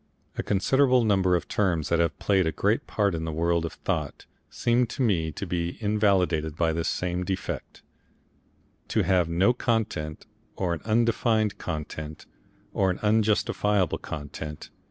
A 0.35 0.41
considerable 0.41 1.03
number 1.03 1.35
of 1.35 1.47
terms 1.47 1.89
that 1.89 1.99
have 1.99 2.17
played 2.17 2.47
a 2.47 2.51
great 2.51 2.87
part 2.87 3.13
in 3.13 3.23
the 3.23 3.31
world 3.31 3.65
of 3.65 3.73
thought, 3.73 4.25
seem 4.49 4.87
to 4.87 5.03
me 5.03 5.31
to 5.33 5.45
be 5.45 5.77
invalidated 5.79 6.55
by 6.55 6.73
this 6.73 6.87
same 6.87 7.23
defect, 7.23 7.83
to 8.87 9.03
have 9.03 9.29
no 9.29 9.53
content 9.53 10.25
or 10.55 10.73
an 10.73 10.81
undefined 10.85 11.59
content 11.59 12.25
or 12.73 12.89
an 12.89 12.97
unjustifiable 13.03 13.99
content. 13.99 14.71